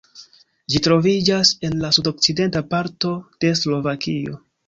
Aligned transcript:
Ĝi 0.73 0.79
troviĝas 0.87 1.51
en 1.67 1.75
la 1.83 1.91
sudokcidenta 1.97 2.63
parto 2.73 3.13
de 3.45 3.55
Slovakio. 3.63 4.43